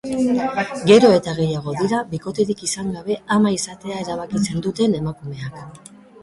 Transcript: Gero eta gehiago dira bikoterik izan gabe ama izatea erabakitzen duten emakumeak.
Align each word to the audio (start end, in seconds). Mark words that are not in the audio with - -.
Gero 0.91 1.11
eta 1.17 1.35
gehiago 1.39 1.73
dira 1.81 1.99
bikoterik 2.13 2.63
izan 2.69 2.89
gabe 2.95 3.19
ama 3.37 3.53
izatea 3.59 4.01
erabakitzen 4.07 4.65
duten 4.69 4.99
emakumeak. 5.03 5.63